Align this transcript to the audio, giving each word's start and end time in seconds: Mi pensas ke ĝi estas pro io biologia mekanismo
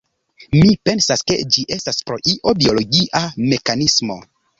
Mi 0.59 0.69
pensas 0.89 1.21
ke 1.31 1.35
ĝi 1.55 1.65
estas 1.77 1.99
pro 2.07 2.17
io 2.31 2.53
biologia 2.63 3.21
mekanismo 3.53 4.19